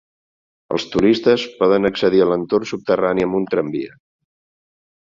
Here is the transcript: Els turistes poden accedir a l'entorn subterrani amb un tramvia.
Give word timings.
Els 0.75 0.85
turistes 0.95 1.43
poden 1.59 1.87
accedir 1.91 2.23
a 2.25 2.29
l'entorn 2.31 2.69
subterrani 2.73 3.29
amb 3.29 3.41
un 3.43 3.49
tramvia. 3.55 3.99